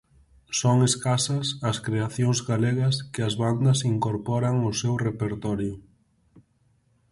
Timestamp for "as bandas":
3.27-3.79